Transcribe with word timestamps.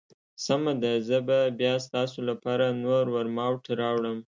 سمه 0.45 0.73
ده، 0.81 0.93
زه 1.07 1.17
به 1.27 1.39
بیا 1.59 1.73
ستاسو 1.85 2.19
لپاره 2.29 2.65
نور 2.83 3.05
ورماوټ 3.15 3.63
راوړم. 3.81 4.17